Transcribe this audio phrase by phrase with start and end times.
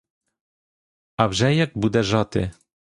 [1.15, 2.51] А вже як буде жати!